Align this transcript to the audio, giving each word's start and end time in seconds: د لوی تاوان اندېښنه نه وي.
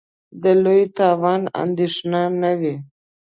د 0.43 0.43
لوی 0.63 0.81
تاوان 0.97 1.41
اندېښنه 1.63 2.21
نه 2.41 2.51
وي. 2.59 2.75